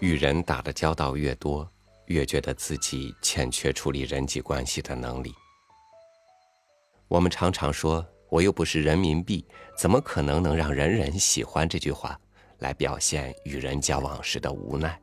[0.00, 1.70] 与人打的交道越多，
[2.06, 5.32] 越觉得自己欠缺处理人际关系的能力。
[7.06, 9.46] 我们常常说：“我又不是人民币，
[9.78, 12.18] 怎么可能能让人人喜欢？”这句话
[12.58, 15.00] 来表现与人交往时的无奈。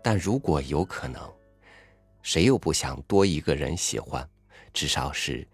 [0.00, 1.20] 但如果有可能，
[2.22, 4.24] 谁又不想多一个人喜欢？
[4.72, 5.44] 至少是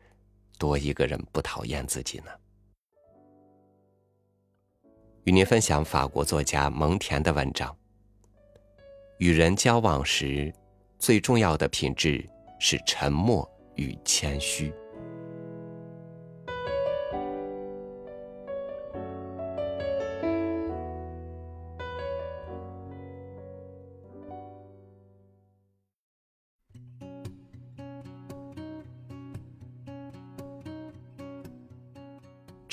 [0.59, 2.30] 多一个人不讨厌自己呢？
[5.24, 7.77] 与您分享法国作家蒙田的文章。
[9.19, 10.52] 与人交往时，
[10.98, 12.28] 最重要的品质
[12.61, 14.73] 是沉默与谦虚。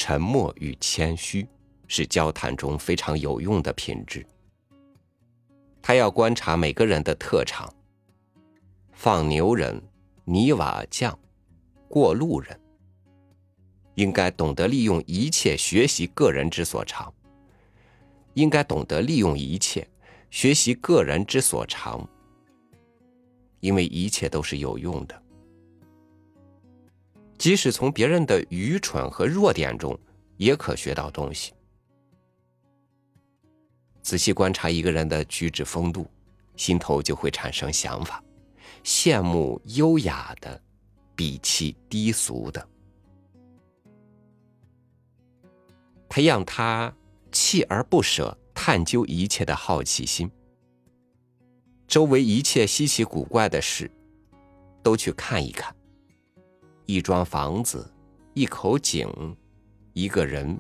[0.06, 1.48] 沉默与谦虚
[1.88, 4.28] 是交谈中非常有用的品质。
[5.82, 7.74] 他要观察每个人的特长。
[8.92, 9.82] 放牛人、
[10.26, 11.18] 泥瓦匠、
[11.88, 12.60] 过路人，
[13.96, 17.14] 应该懂得利用一切学习个人之所长。
[18.34, 19.88] 应该懂得利用一切
[20.30, 22.06] 学习个人之所长，
[23.62, 25.23] 因为一切都是有用的。
[27.38, 30.00] 即使从别人的愚蠢和弱点中，
[30.38, 31.54] 也可学到东西。
[34.02, 36.06] 仔细观察一个人的举止风度，
[36.56, 38.24] 心头就会产生想法，
[38.84, 40.62] 羡慕优雅的，
[41.16, 42.68] 鄙弃低俗的，
[46.10, 46.94] 培养他
[47.32, 50.30] 锲而不舍探究一切的好奇心。
[51.88, 53.90] 周围一切稀奇古怪的事，
[54.82, 55.76] 都去看一看。
[56.94, 57.92] 一幢房子，
[58.36, 59.10] 一口井，
[59.94, 60.56] 一个人。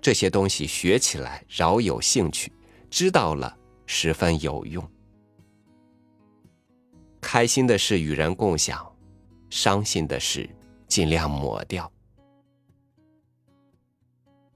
[0.00, 2.52] 这些东西学起来饶有兴趣，
[2.90, 4.84] 知道了十分有用。
[7.20, 8.84] 开心的事与人共享，
[9.48, 10.50] 伤心的事
[10.88, 11.88] 尽量抹掉。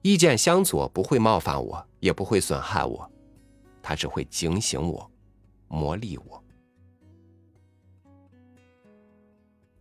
[0.01, 3.09] 意见相左不会冒犯我，也不会损害我，
[3.81, 5.09] 它只会警醒我，
[5.69, 6.43] 磨砺我。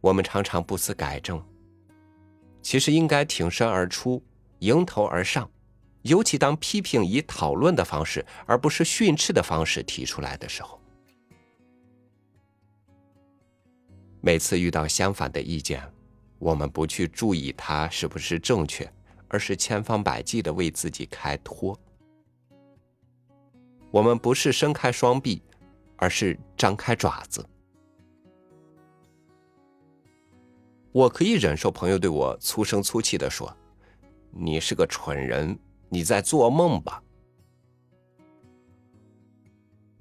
[0.01, 1.43] 我们常常不思改正，
[2.63, 4.23] 其实应该挺身而出，
[4.61, 5.51] 迎头而上。
[6.03, 10.81] 尤其当批评以讨论的方式，而不是训斥的方式提出来的时候，
[14.21, 15.83] 每次遇到相反的意见，
[16.39, 18.91] 我们不去注意它是不是正确，
[19.27, 21.79] 而是千方百计的为自己开脱。
[23.91, 25.43] 我们不是伸开双臂，
[25.97, 27.45] 而是张开爪子。
[30.99, 33.57] 我可以忍受朋友对我粗声粗气的说
[34.35, 35.57] ：“你是个蠢人。”
[35.89, 37.01] 你在做梦吧？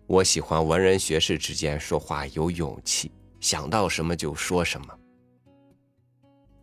[0.07, 4.99] 我喜欢文人学士之间说话有勇气，想到什么就说什么。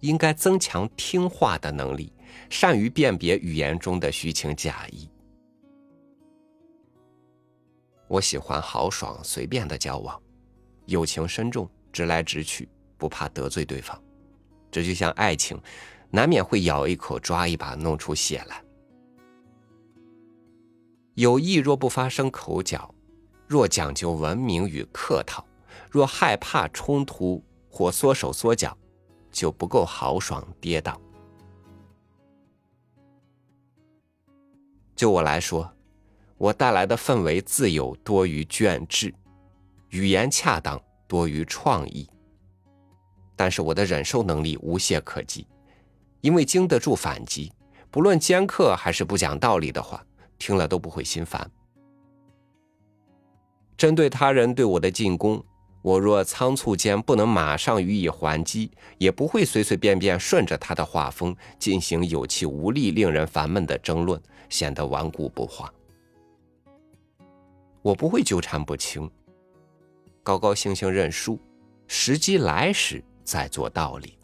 [0.00, 2.12] 应该增强听话的能力，
[2.50, 5.08] 善于辨别语言中的虚情假意。
[8.08, 10.20] 我喜欢豪爽随便的交往，
[10.86, 12.68] 友情深重，直来直去，
[12.98, 13.98] 不怕得罪对方。
[14.74, 15.56] 这就像爱情，
[16.10, 18.60] 难免会咬一口、抓一把，弄出血来。
[21.14, 22.92] 友谊若不发生口角，
[23.46, 25.46] 若讲究文明与客套，
[25.88, 27.40] 若害怕冲突
[27.70, 28.76] 或缩手缩脚，
[29.30, 30.98] 就不够豪爽跌宕。
[34.96, 35.72] 就我来说，
[36.36, 39.14] 我带来的氛围自由多于倦滞，
[39.90, 42.10] 语言恰当多于创意。
[43.36, 45.46] 但是我的忍受能力无懈可击，
[46.20, 47.52] 因为经得住反击，
[47.90, 50.04] 不论尖刻还是不讲道理的话。
[50.36, 51.48] 听了都不会心烦。
[53.76, 55.42] 针对他人对我的进攻，
[55.80, 65.72] 我若仓促间不能马上予以还击，也不会随随便便顺着他的画风进行有气无力、令人烦闷的争论，显得顽固不化。
[67.80, 69.08] 我不会纠缠不清，
[70.22, 71.38] 高高兴兴认输，
[71.86, 74.16] 时机来时在做道理。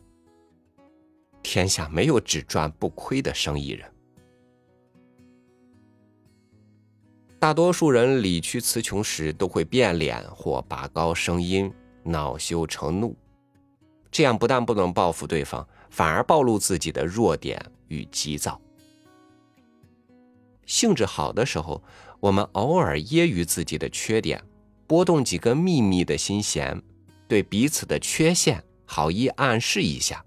[1.43, 3.91] 天下没有只赚不亏的生意人。
[7.39, 11.73] 大多数人理屈词穷时都会变脸或拔高声音，
[12.05, 13.17] 恼羞成怒。
[14.11, 17.59] 这样不但不能报复对方，反而暴露自己的弱点
[17.89, 18.61] 与急躁。
[20.67, 21.83] 兴致好的时候，
[22.21, 24.45] 我们偶尔揶揄自己的缺点，
[24.87, 26.81] 拨动几根秘密的心弦，
[27.27, 30.25] 对彼此的缺陷好意暗示一下，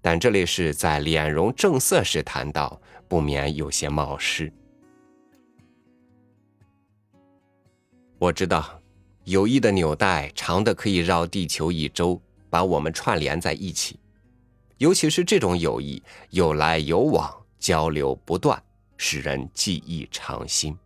[0.00, 4.52] 但这里是在脸容正色时谈到，不免有些冒失。
[8.16, 8.80] 我知道，
[9.24, 13.98] 友谊的纽带长的可以绕地球一周，把我们串联在一起。
[14.76, 16.00] 尤其是这种友谊，
[16.30, 17.28] 有来有往，
[17.58, 18.62] 交流不断，
[18.96, 20.78] 使人记忆长新。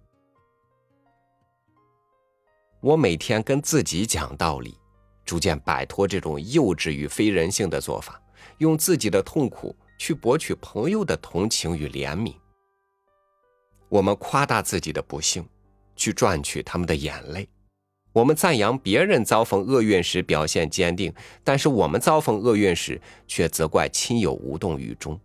[2.80, 4.74] 我每天跟自己讲道理，
[5.24, 8.20] 逐渐摆脱这种幼稚与非人性的做法，
[8.58, 12.34] 用自己的痛苦去博取朋友的同情与怜悯。
[13.88, 15.46] 我们夸大自己的不幸。
[15.94, 17.46] 去赚取他们的眼泪，
[18.12, 21.12] 我们赞扬别人遭逢厄运时表现坚定，
[21.44, 22.98] 但是我们遭逢厄运时
[23.28, 25.20] 却责怪亲友无动于衷。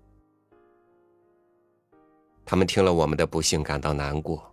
[2.46, 4.44] 他们听了我们的不幸感到难过，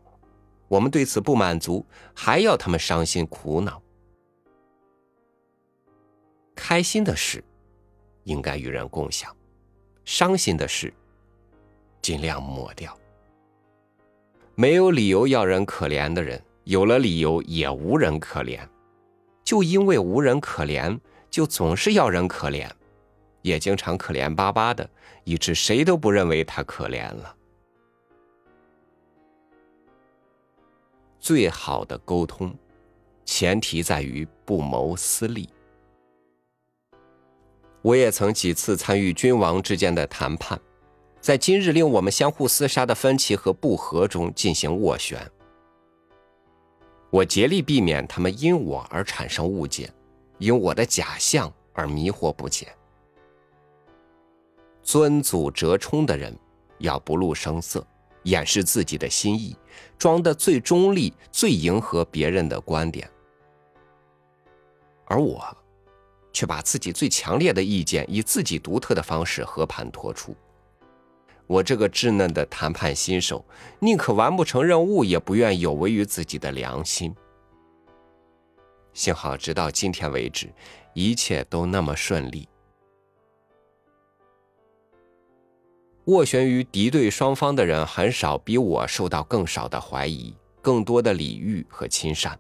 [0.69, 3.83] 我们对此不满足，还要他们伤心苦恼。
[6.55, 7.43] 开心的事
[8.25, 9.35] 应该与人共享，
[10.05, 10.93] 伤心的事
[12.01, 12.97] 尽量抹掉。
[14.55, 18.61] 没有理由要人可怜的人，有了理由也无人可怜。
[19.43, 20.99] 就因为无人可怜，
[21.29, 22.71] 就总是要人可怜，
[23.43, 24.89] 也经常可怜巴巴的，
[25.25, 27.37] 以致谁都不认为他可怜了。
[31.19, 32.57] 最好的沟通，
[33.25, 35.49] 前提在于不谋私利。
[37.85, 40.59] 我也曾几次参与君王之间的谈判。
[41.21, 45.31] 在今日令我们相互厮杀的分歧和不和中进行斡旋，
[47.11, 49.93] 我竭力避免他们因我而产生误解，
[50.39, 52.69] 因我的假象而迷惑不解。
[54.83, 56.35] 尊祖折冲的人
[56.79, 57.87] 要不露声色，
[58.23, 59.55] 掩饰自己的心意，
[59.99, 63.07] 装得最中立、最迎合别人的观点，
[65.05, 65.55] 而我，
[66.35, 70.37] 却把自己最强烈的意见以自己独特的方式和盘托出。
[71.47, 73.45] 我这个稚嫩的谈判新手，
[73.79, 77.15] 宁可完不成任务，也不愿有违于自己的良心。
[78.93, 80.53] 幸好，直到今天为止，
[80.95, 82.49] 一切都那么顺利。
[86.07, 92.39] 斡旋于敌对双方的人，很少比我受到更少的怀疑，更多的礼遇和亲善。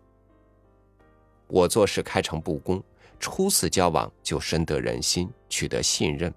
[1.46, 2.82] 我做事开诚布公，
[3.24, 6.30] 初次交往就深得人心，取得信任。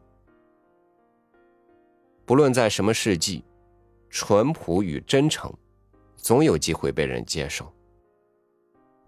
[2.25, 3.44] 不论在什么世纪，
[4.10, 5.54] 淳朴与真诚，
[6.16, 7.69] 总有机会被人接受。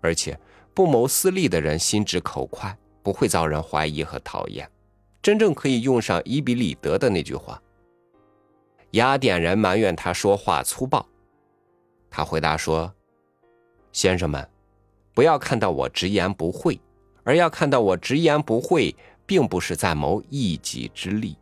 [0.02, 0.38] 而且
[0.74, 4.70] 不谋私利的人心直口快，不会遭人怀疑和讨厌。
[5.22, 7.64] 真正可以用上伊比里德的那句话
[8.92, 11.08] ：“雅典人埋怨他说话粗暴，
[12.10, 12.94] 他回答说
[13.94, 14.46] ：‘先生们，
[15.14, 16.78] 不要看到我直言不讳，
[17.30, 18.96] 而要看到我直言不讳，
[19.28, 21.38] 并不是在谋一己之利。’”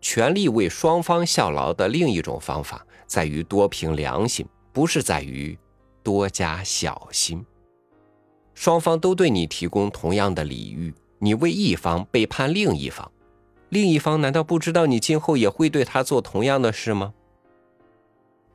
[0.00, 5.58] 全力为双方效劳的另一种方法，在于多凭良心，不是在于
[6.02, 7.44] 多加小心。
[8.54, 13.12] 双方都对你提供同样的礼遇，你为一方背叛另一方，
[13.68, 17.12] 另一方难道不知道你今后也会对他做同样的事吗？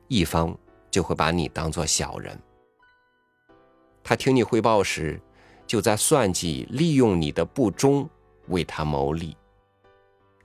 [0.08, 0.58] 一方
[0.90, 2.36] 就会把你当做小人。
[4.02, 5.20] 他听你汇报时，
[5.66, 8.08] 就在算计利用你的不忠，
[8.48, 9.36] 为他谋利。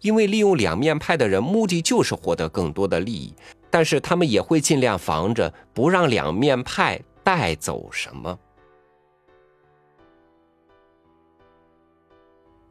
[0.01, 3.33] 因为利用两面派的人，目的就是获得更多的利益，
[3.69, 8.39] 但是他们也会尽量防着不让两面派带走什么。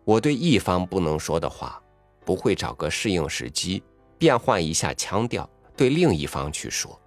[0.04, 1.82] 我对一方不能说的话，
[2.24, 3.82] 不会找个适应时机
[4.16, 6.98] 变换一下腔调对另一方去说。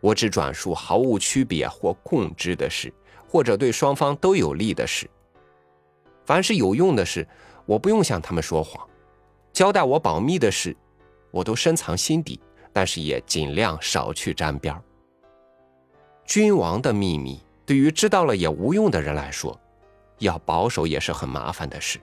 [0.00, 2.90] 我只转述毫无区别或共知的事，
[3.32, 5.08] 或者对双方都有利的事。
[6.26, 7.26] 凡是有用的事，
[7.64, 8.86] 我不用向他们说谎。
[9.54, 10.76] 交代我保密的事，
[11.30, 12.38] 我都深藏心底，
[12.74, 14.78] 但是也尽量少去沾边
[16.26, 19.58] 君王的秘密，对于知道了也无用的人来说，
[20.18, 21.98] 要保守也是很麻烦的事。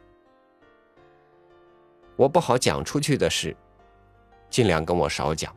[2.15, 3.55] 我不好讲出去的事，
[4.49, 5.55] 尽量跟我少讲。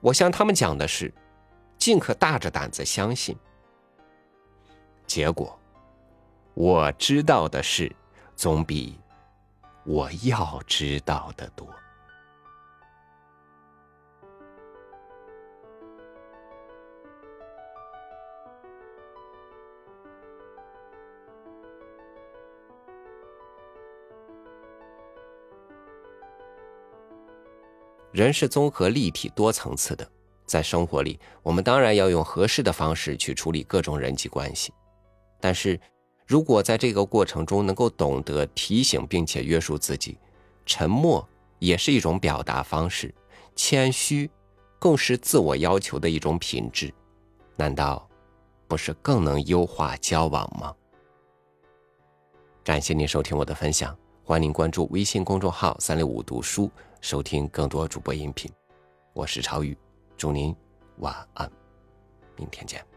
[0.00, 1.12] 我向他们讲的事，
[1.76, 3.36] 尽可大着胆子相信。
[5.18, 5.58] 结果，
[6.54, 7.92] 我知道的事，
[8.36, 8.96] 总比。
[9.84, 11.66] 我要知道的多。
[28.12, 30.08] 人是综合、立体、多层次的，
[30.46, 34.72] 在生活里，我们当然要用合适的方式去处理各种人际关系，
[35.40, 35.80] 但是。
[36.28, 40.18] 如果在这个过程中能够懂得提醒并且约束自己，
[40.66, 41.26] 沉默
[41.58, 43.14] 也是一种表达方式，
[43.56, 44.30] 谦虚
[44.78, 46.92] 更是自我要求的一种品质，
[47.56, 48.06] 难道
[48.66, 50.74] 不是更能优化交往吗？
[52.62, 58.52] 感谢您收听我的分享，欢迎您关注微信公众号“三六五读书”，收听更多主播音频。
[59.14, 59.74] 我是超宇，
[60.14, 60.54] 祝您
[60.98, 61.50] 晚安，
[62.36, 62.87] 明天见。